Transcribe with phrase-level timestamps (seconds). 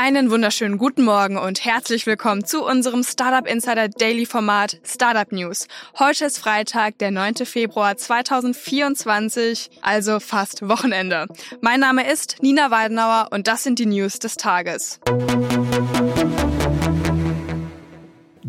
[0.00, 5.66] Einen wunderschönen guten Morgen und herzlich willkommen zu unserem Startup Insider Daily Format Startup News.
[5.98, 7.44] Heute ist Freitag, der 9.
[7.44, 11.26] Februar 2024, also fast Wochenende.
[11.62, 15.00] Mein Name ist Nina Weidenauer und das sind die News des Tages.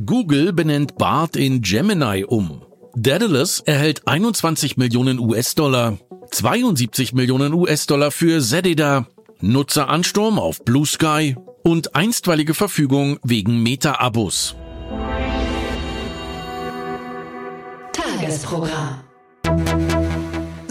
[0.05, 2.62] Google benennt Bart in Gemini um.
[2.93, 5.98] Daedalus erhält 21 Millionen US-Dollar,
[6.29, 9.07] 72 Millionen US-Dollar für Zedida,
[9.41, 14.55] Nutzeransturm auf Blue Sky und einstweilige Verfügung wegen Meta-Abos.
[17.93, 19.09] Tagesprogramm.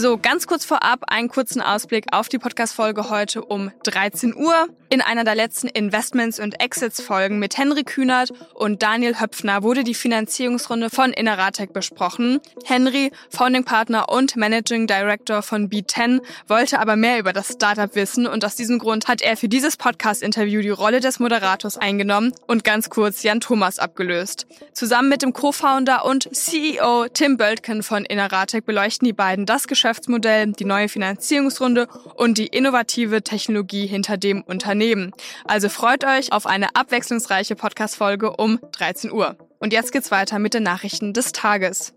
[0.00, 4.68] So, ganz kurz vorab einen kurzen Ausblick auf die Podcast-Folge heute um 13 Uhr.
[4.90, 9.94] In einer der letzten Investments- und Exits-Folgen mit Henry Kühnert und Daniel Höpfner wurde die
[9.94, 12.38] Finanzierungsrunde von Inneratec besprochen.
[12.64, 18.28] Henry, Founding Partner und Managing Director von B10, wollte aber mehr über das Startup wissen
[18.28, 22.62] und aus diesem Grund hat er für dieses Podcast-Interview die Rolle des Moderators eingenommen und
[22.62, 24.46] ganz kurz Jan Thomas abgelöst.
[24.72, 29.87] Zusammen mit dem Co-Founder und CEO Tim Böltken von Inneratec beleuchten die beiden das Geschäft
[29.88, 35.12] Geschäftsmodell, die neue Finanzierungsrunde und die innovative Technologie hinter dem Unternehmen.
[35.44, 39.38] Also freut euch auf eine abwechslungsreiche Podcast-Folge um 13 Uhr.
[39.58, 41.94] Und jetzt geht's weiter mit den Nachrichten des Tages.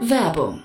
[0.00, 0.64] Werbung.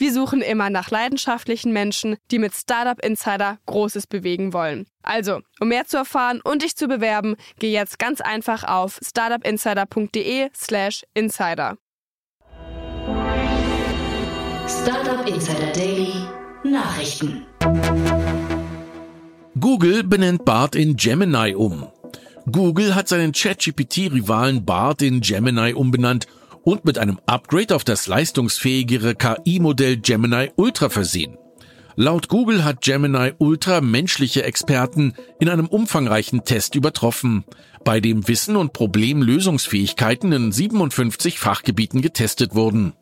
[0.00, 4.86] Wir suchen immer nach leidenschaftlichen Menschen, die mit Startup Insider Großes bewegen wollen.
[5.02, 11.02] Also, um mehr zu erfahren und dich zu bewerben, geh jetzt ganz einfach auf startupinsider.de/slash
[11.12, 11.76] insider.
[14.66, 16.14] Startup Insider Daily
[16.64, 17.44] Nachrichten.
[19.60, 21.86] Google benennt Bart in Gemini um.
[22.50, 26.26] Google hat seinen ChatGPT-Rivalen Bart in Gemini umbenannt
[26.64, 31.36] und mit einem Upgrade auf das leistungsfähigere KI-Modell Gemini Ultra versehen.
[31.96, 37.44] Laut Google hat Gemini Ultra menschliche Experten in einem umfangreichen Test übertroffen,
[37.84, 42.94] bei dem Wissen und Problemlösungsfähigkeiten in 57 Fachgebieten getestet wurden.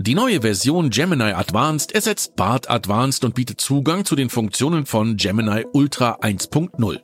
[0.00, 5.16] Die neue Version Gemini Advanced ersetzt BART Advanced und bietet Zugang zu den Funktionen von
[5.16, 6.98] Gemini Ultra 1.0.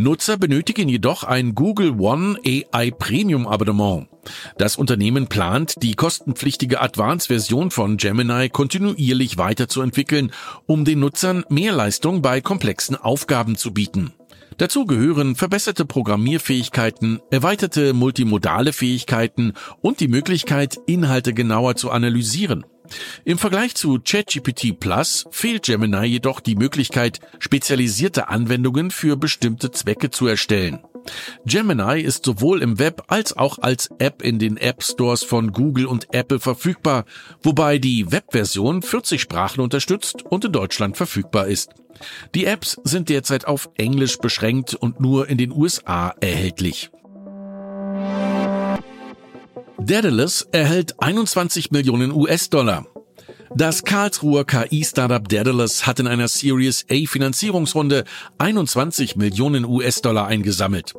[0.00, 4.08] Nutzer benötigen jedoch ein Google One AI Premium Abonnement.
[4.56, 10.32] Das Unternehmen plant, die kostenpflichtige Advanced-Version von Gemini kontinuierlich weiterzuentwickeln,
[10.64, 14.14] um den Nutzern mehr Leistung bei komplexen Aufgaben zu bieten.
[14.56, 19.52] Dazu gehören verbesserte Programmierfähigkeiten, erweiterte multimodale Fähigkeiten
[19.82, 22.64] und die Möglichkeit, Inhalte genauer zu analysieren.
[23.24, 30.10] Im Vergleich zu ChatGPT Plus fehlt Gemini jedoch die Möglichkeit, spezialisierte Anwendungen für bestimmte Zwecke
[30.10, 30.80] zu erstellen.
[31.46, 35.86] Gemini ist sowohl im Web als auch als App in den App Stores von Google
[35.86, 37.04] und Apple verfügbar,
[37.42, 41.70] wobei die Webversion 40 Sprachen unterstützt und in Deutschland verfügbar ist.
[42.34, 46.90] Die Apps sind derzeit auf Englisch beschränkt und nur in den USA erhältlich.
[49.90, 52.86] Daedalus erhält 21 Millionen US-Dollar.
[53.56, 58.04] Das Karlsruher KI-Startup Daedalus hat in einer Series A Finanzierungsrunde
[58.38, 60.94] 21 Millionen US-Dollar eingesammelt.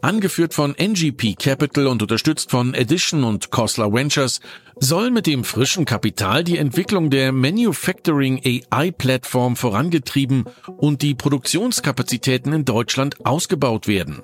[0.00, 4.38] Angeführt von NGP Capital und unterstützt von Edition und Cosler Ventures
[4.78, 10.44] soll mit dem frischen Kapital die Entwicklung der Manufacturing AI-Plattform vorangetrieben
[10.76, 14.22] und die Produktionskapazitäten in Deutschland ausgebaut werden.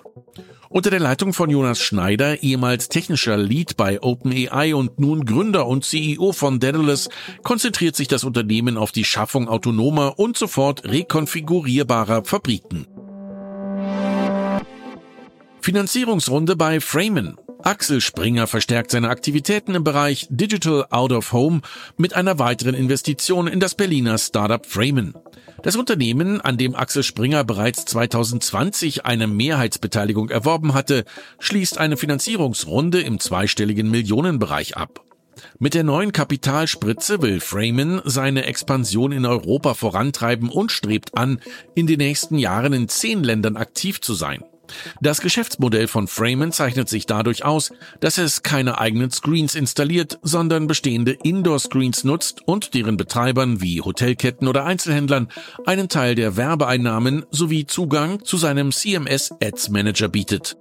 [0.72, 5.84] Unter der Leitung von Jonas Schneider, ehemals technischer Lead bei OpenAI und nun Gründer und
[5.84, 7.10] CEO von Daedalus,
[7.42, 12.86] konzentriert sich das Unternehmen auf die Schaffung autonomer und sofort rekonfigurierbarer Fabriken.
[15.62, 17.36] Finanzierungsrunde bei Framen.
[17.62, 21.60] Axel Springer verstärkt seine Aktivitäten im Bereich Digital Out of Home
[21.96, 25.14] mit einer weiteren Investition in das Berliner Startup Framen.
[25.62, 31.04] Das Unternehmen, an dem Axel Springer bereits 2020 eine Mehrheitsbeteiligung erworben hatte,
[31.38, 35.04] schließt eine Finanzierungsrunde im zweistelligen Millionenbereich ab.
[35.60, 41.40] Mit der neuen Kapitalspritze will Freeman seine Expansion in Europa vorantreiben und strebt an,
[41.76, 44.42] in den nächsten Jahren in zehn Ländern aktiv zu sein.
[45.00, 50.66] Das Geschäftsmodell von Freeman zeichnet sich dadurch aus, dass es keine eigenen Screens installiert, sondern
[50.66, 55.28] bestehende Indoor-Screens nutzt und deren Betreibern wie Hotelketten oder Einzelhändlern
[55.66, 60.56] einen Teil der Werbeeinnahmen sowie Zugang zu seinem CMS Ads Manager bietet.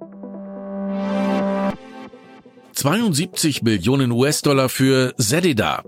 [2.82, 5.84] 72 Millionen US-Dollar für Zedida.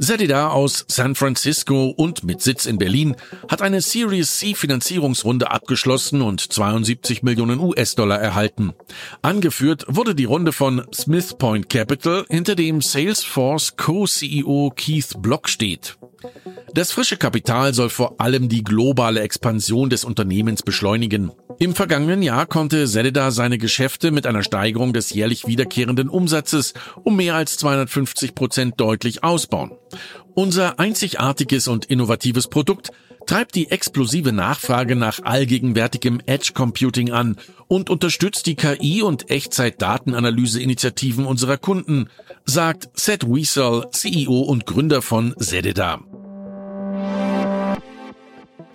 [0.00, 3.14] Zedida aus San Francisco und mit Sitz in Berlin
[3.48, 8.72] hat eine Series C Finanzierungsrunde abgeschlossen und 72 Millionen US-Dollar erhalten.
[9.22, 15.96] Angeführt wurde die Runde von Smith Point Capital, hinter dem Salesforce Co-CEO Keith Block steht.
[16.72, 21.30] Das frische Kapital soll vor allem die globale Expansion des Unternehmens beschleunigen.
[21.58, 26.74] Im vergangenen Jahr konnte Zelida seine Geschäfte mit einer Steigerung des jährlich wiederkehrenden Umsatzes
[27.04, 29.72] um mehr als 250 Prozent deutlich ausbauen.
[30.34, 32.90] Unser einzigartiges und innovatives Produkt
[33.26, 37.36] treibt die explosive Nachfrage nach allgegenwärtigem Edge Computing an
[37.68, 42.10] und unterstützt die KI- und Echtzeit-Datenanalyse-Initiativen unserer Kunden,
[42.44, 46.00] sagt Seth Wiesel, CEO und Gründer von Zedida.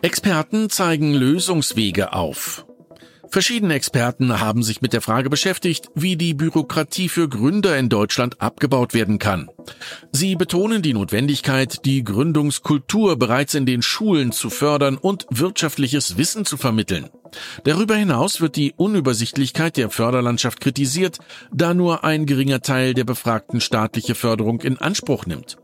[0.02, 2.66] Experten zeigen Lösungswege auf.
[3.32, 8.42] Verschiedene Experten haben sich mit der Frage beschäftigt, wie die Bürokratie für Gründer in Deutschland
[8.42, 9.50] abgebaut werden kann.
[10.12, 16.44] Sie betonen die Notwendigkeit, die Gründungskultur bereits in den Schulen zu fördern und wirtschaftliches Wissen
[16.44, 17.10] zu vermitteln.
[17.66, 21.20] Darüber hinaus wird die Unübersichtlichkeit der Förderlandschaft kritisiert,
[21.54, 25.58] da nur ein geringer Teil der Befragten staatliche Förderung in Anspruch nimmt.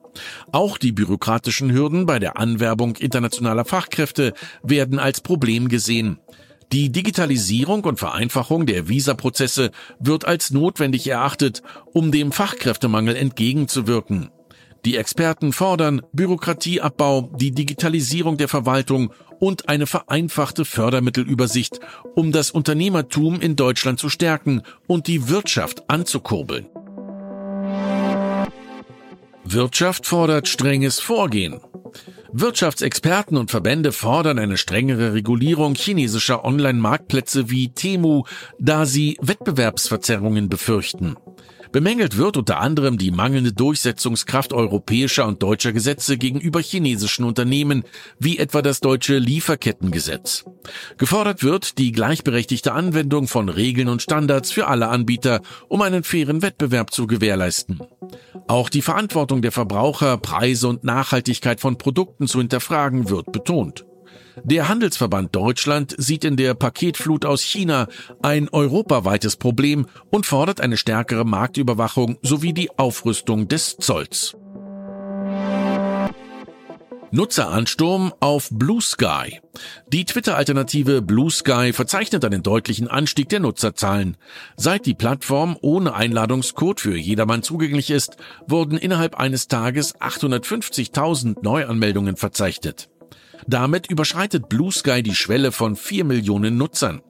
[0.51, 4.33] Auch die bürokratischen Hürden bei der Anwerbung internationaler Fachkräfte
[4.63, 6.19] werden als Problem gesehen.
[6.71, 11.62] Die Digitalisierung und Vereinfachung der Visaprozesse wird als notwendig erachtet,
[11.94, 14.29] um dem Fachkräftemangel entgegenzuwirken.
[14.83, 21.79] Die Experten fordern Bürokratieabbau, die Digitalisierung der Verwaltung und eine vereinfachte Fördermittelübersicht,
[22.15, 26.67] um das Unternehmertum in Deutschland zu stärken und die Wirtschaft anzukurbeln.
[29.47, 31.62] Wirtschaft fordert strenges Vorgehen.
[32.33, 38.24] Wirtschaftsexperten und Verbände fordern eine strengere Regulierung chinesischer Online-Marktplätze wie Temu,
[38.59, 41.15] da sie Wettbewerbsverzerrungen befürchten.
[41.75, 47.83] Bemängelt wird unter anderem die mangelnde Durchsetzungskraft europäischer und deutscher Gesetze gegenüber chinesischen Unternehmen,
[48.18, 50.45] wie etwa das deutsche Lieferkettengesetz.
[50.98, 56.42] Gefordert wird die gleichberechtigte Anwendung von Regeln und Standards für alle Anbieter, um einen fairen
[56.42, 57.81] Wettbewerb zu gewährleisten.
[58.48, 63.86] Auch die Verantwortung der Verbraucher, Preise und Nachhaltigkeit von Produkten zu hinterfragen wird betont.
[64.44, 67.88] Der Handelsverband Deutschland sieht in der Paketflut aus China
[68.21, 74.35] ein europaweites Problem und fordert eine stärkere Marktüberwachung sowie die Aufrüstung des Zolls.
[77.15, 79.39] Nutzeransturm auf Blue Sky.
[79.88, 84.17] Die Twitter-Alternative Blue Sky verzeichnet einen deutlichen Anstieg der Nutzerzahlen.
[84.57, 88.17] Seit die Plattform ohne Einladungscode für jedermann zugänglich ist,
[88.47, 92.89] wurden innerhalb eines Tages 850.000 Neuanmeldungen verzeichnet.
[93.47, 97.01] Damit überschreitet Blue Sky die Schwelle von 4 Millionen Nutzern.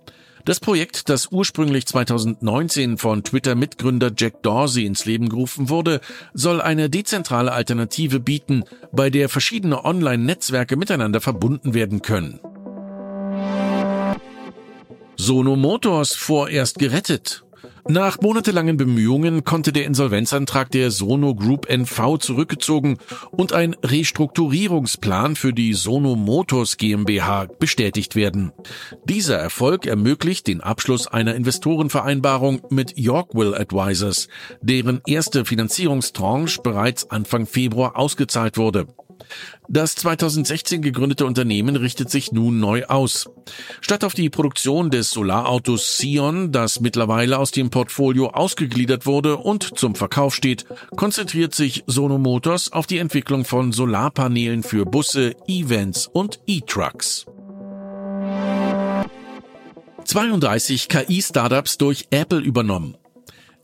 [0.43, 6.01] Das Projekt, das ursprünglich 2019 von Twitter-Mitgründer Jack Dorsey ins Leben gerufen wurde,
[6.33, 12.39] soll eine dezentrale Alternative bieten, bei der verschiedene Online-Netzwerke miteinander verbunden werden können.
[15.15, 17.44] Sono Motors vorerst gerettet.
[17.88, 22.98] Nach monatelangen Bemühungen konnte der Insolvenzantrag der Sono Group NV zurückgezogen
[23.31, 28.51] und ein Restrukturierungsplan für die Sono Motors GmbH bestätigt werden.
[29.05, 34.27] Dieser Erfolg ermöglicht den Abschluss einer Investorenvereinbarung mit Yorkville Advisors,
[34.62, 38.88] deren erste Finanzierungstranche bereits Anfang Februar ausgezahlt wurde.
[39.67, 43.29] Das 2016 gegründete Unternehmen richtet sich nun neu aus.
[43.81, 49.77] Statt auf die Produktion des Solarautos Sion, das mittlerweile aus dem Portfolio ausgegliedert wurde und
[49.77, 56.07] zum Verkauf steht, konzentriert sich Sono Motors auf die Entwicklung von Solarpanelen für Busse, Events
[56.07, 57.25] und E-Trucks.
[60.05, 62.95] 32 KI-Startups durch Apple übernommen.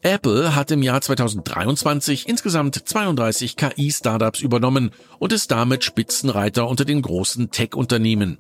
[0.04, 7.02] Apple hat im Jahr 2023 insgesamt 32 KI-Startups übernommen und ist damit Spitzenreiter unter den
[7.02, 8.40] großen Tech-Unternehmen.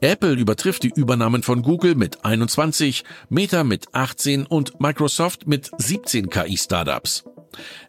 [0.00, 6.30] Apple übertrifft die Übernahmen von Google mit 21, Meta mit 18 und Microsoft mit 17
[6.30, 7.24] KI-Startups.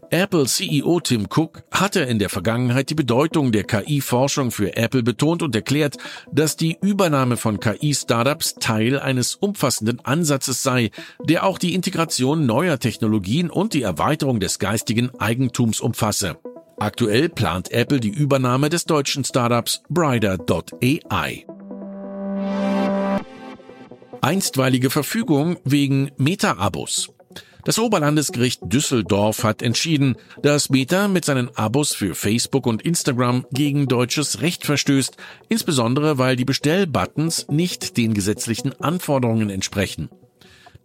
[0.10, 5.42] Apple CEO Tim Cook hatte in der Vergangenheit die Bedeutung der KI-Forschung für Apple betont
[5.42, 5.98] und erklärt,
[6.34, 10.92] dass die Übernahme von KI-Startups Teil eines umfassenden Ansatzes sei,
[11.24, 16.38] der auch die Integration neuer Technologien und die Erweiterung des geistigen Eigentums umfasse.
[16.78, 21.46] Aktuell plant Apple die Übernahme des deutschen Startups Brider.ai.
[24.22, 27.12] Einstweilige Verfügung wegen Meta-Abos.
[27.66, 33.88] Das Oberlandesgericht Düsseldorf hat entschieden, dass Meta mit seinen Abos für Facebook und Instagram gegen
[33.88, 35.18] deutsches Recht verstößt,
[35.50, 40.10] insbesondere weil die Bestellbuttons nicht den gesetzlichen Anforderungen entsprechen.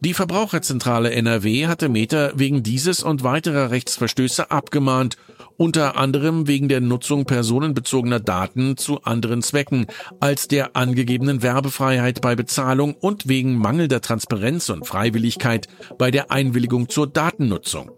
[0.01, 5.17] Die Verbraucherzentrale NRW hatte Meta wegen dieses und weiterer Rechtsverstöße abgemahnt
[5.57, 9.87] unter anderem wegen der Nutzung personenbezogener Daten zu anderen Zwecken
[10.21, 16.89] als der angegebenen Werbefreiheit bei Bezahlung und wegen mangelnder Transparenz und Freiwilligkeit bei der Einwilligung
[16.89, 17.91] zur Datennutzung.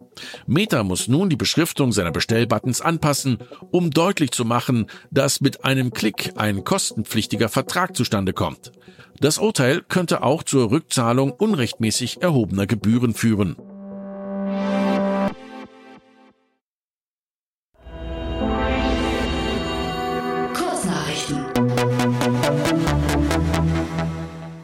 [0.46, 3.38] Meta muss nun die Beschriftung seiner Bestellbuttons anpassen,
[3.70, 8.72] um deutlich zu machen, dass mit einem Klick ein kostenpflichtiger Vertrag zustande kommt.
[9.20, 13.56] Das Urteil könnte auch zur Rückzahlung unrechtmäßig erhobener Gebühren führen.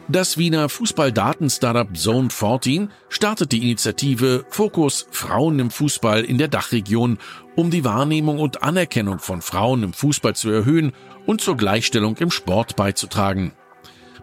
[0.07, 7.19] Das Wiener Fußball-Daten-Startup Zone 14 startet die Initiative Fokus Frauen im Fußball in der Dachregion,
[7.57, 10.93] um die Wahrnehmung und Anerkennung von Frauen im Fußball zu erhöhen
[11.27, 13.55] und zur Gleichstellung im Sport beizutragen.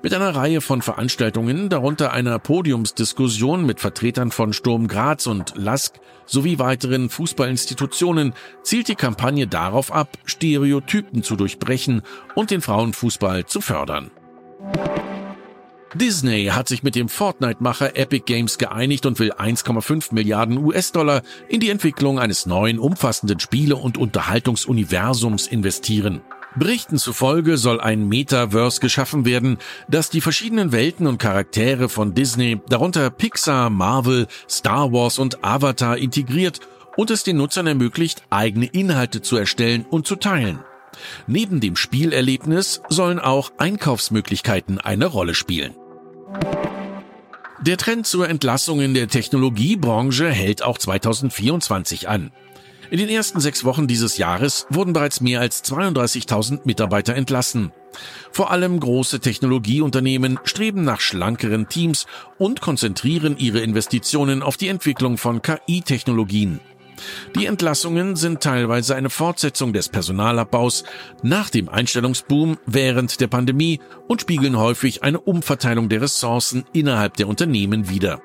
[0.04, 6.00] Mit einer Reihe von Veranstaltungen, darunter einer Podiumsdiskussion mit Vertretern von Sturm Graz und LASK
[6.26, 12.02] sowie weiteren Fußballinstitutionen, zielt die Kampagne darauf ab, Stereotypen zu durchbrechen
[12.34, 14.10] und den Frauenfußball zu fördern.
[15.94, 21.60] Disney hat sich mit dem Fortnite-Macher Epic Games geeinigt und will 1,5 Milliarden US-Dollar in
[21.60, 26.22] die Entwicklung eines neuen, umfassenden Spiele- und Unterhaltungsuniversums investieren.
[26.56, 32.60] Berichten zufolge soll ein Metaverse geschaffen werden, das die verschiedenen Welten und Charaktere von Disney,
[32.68, 36.60] darunter Pixar, Marvel, Star Wars und Avatar integriert
[36.98, 40.60] und es den Nutzern ermöglicht, eigene Inhalte zu erstellen und zu teilen.
[41.26, 45.74] Neben dem Spielerlebnis sollen auch Einkaufsmöglichkeiten eine Rolle spielen.
[47.62, 52.32] Der Trend zur Entlassung in der Technologiebranche hält auch 2024 an.
[52.92, 57.72] In den ersten sechs Wochen dieses Jahres wurden bereits mehr als 32.000 Mitarbeiter entlassen.
[58.34, 62.06] Vor allem große Technologieunternehmen streben nach schlankeren Teams
[62.38, 66.60] und konzentrieren ihre Investitionen auf die Entwicklung von KI-Technologien.
[67.34, 70.84] Die Entlassungen sind teilweise eine Fortsetzung des Personalabbaus
[71.24, 73.80] nach dem Einstellungsboom während der Pandemie
[74.10, 78.22] und spiegeln häufig eine Umverteilung der Ressourcen innerhalb der Unternehmen wider.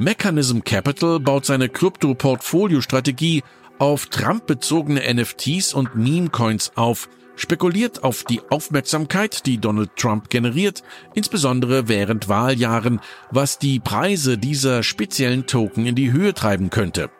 [0.00, 3.42] Mechanism Capital baut seine Krypto-Portfolio-Strategie
[3.80, 11.88] auf Trump-bezogene NFTs und Meme-Coins auf, spekuliert auf die Aufmerksamkeit, die Donald Trump generiert, insbesondere
[11.88, 13.00] während Wahljahren,
[13.32, 17.10] was die Preise dieser speziellen Token in die Höhe treiben könnte.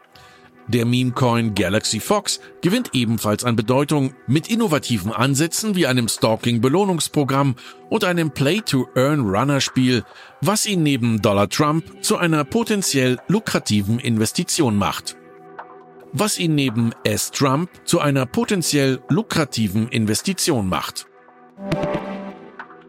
[0.69, 7.57] Der Meme-Coin Galaxy Fox gewinnt ebenfalls an Bedeutung mit innovativen Ansätzen wie einem Stalking-Belohnungsprogramm
[7.89, 10.05] und einem Play-to-Earn-Runner-Spiel,
[10.41, 15.17] was ihn neben Dollar Trump zu einer potenziell lukrativen Investition macht
[16.13, 17.31] was ihn neben S.
[17.31, 21.07] Trump zu einer potenziell lukrativen Investition macht.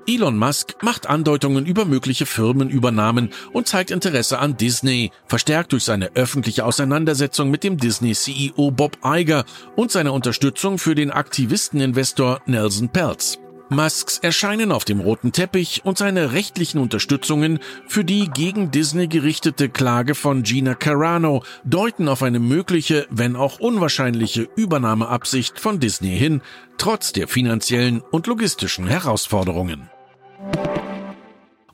[0.09, 6.15] Elon Musk macht Andeutungen über mögliche Firmenübernahmen und zeigt Interesse an Disney, verstärkt durch seine
[6.15, 13.37] öffentliche Auseinandersetzung mit dem Disney-CEO Bob Iger und seine Unterstützung für den Aktivisteninvestor Nelson Peltz.
[13.69, 19.69] Musks Erscheinen auf dem roten Teppich und seine rechtlichen Unterstützungen für die gegen Disney gerichtete
[19.69, 26.41] Klage von Gina Carano deuten auf eine mögliche, wenn auch unwahrscheinliche Übernahmeabsicht von Disney hin,
[26.79, 29.91] trotz der finanziellen und logistischen Herausforderungen.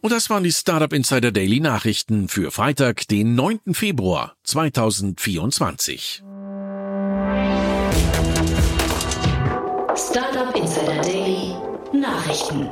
[0.06, 3.74] Und das waren die Startup Insider Daily Nachrichten für Freitag, den 9.
[3.74, 6.22] Februar 2024.
[9.96, 11.56] Startup Insider Daily
[11.92, 12.70] Nachrichten.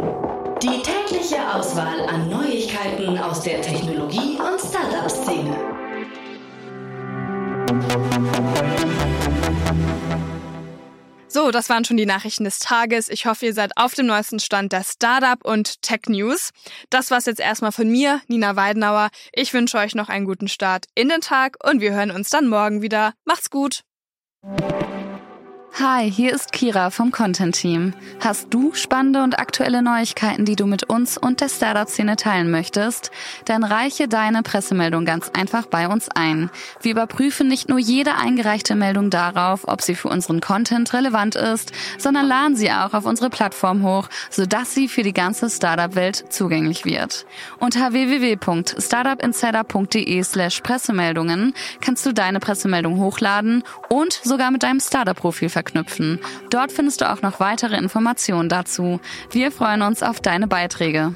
[0.62, 5.58] Die tägliche Auswahl an Neuigkeiten aus der Technologie- und Startup-Szene.
[11.34, 13.10] So, das waren schon die Nachrichten des Tages.
[13.10, 16.52] Ich hoffe, ihr seid auf dem neuesten Stand der Startup und Tech News.
[16.92, 19.10] Das war's jetzt erstmal von mir, Nina Weidenauer.
[19.32, 22.48] Ich wünsche euch noch einen guten Start in den Tag und wir hören uns dann
[22.48, 23.14] morgen wieder.
[23.26, 23.82] Macht's gut!
[25.80, 27.96] Hi, hier ist Kira vom Content Team.
[28.24, 33.10] Hast du spannende und aktuelle Neuigkeiten, die du mit uns und der Startup-Szene teilen möchtest?
[33.46, 36.52] Dann reiche deine Pressemeldung ganz einfach bei uns ein.
[36.84, 41.72] Wir überprüfen nicht nur jede eingereichte Meldung darauf, ob sie für unseren Content relevant ist,
[41.98, 46.86] sondern laden sie auch auf unsere Plattform hoch, sodass sie für die ganze Startup-Welt zugänglich
[46.86, 47.26] wird.
[47.58, 55.63] Unter www.startupinsider.de slash Pressemeldungen kannst du deine Pressemeldung hochladen und sogar mit deinem Startup-Profil verknüpfen.
[56.50, 59.00] Dort findest du auch noch weitere Informationen dazu.
[59.32, 61.16] Wir freuen uns auf deine Beiträge.